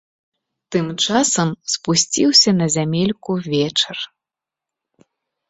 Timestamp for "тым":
0.75-0.87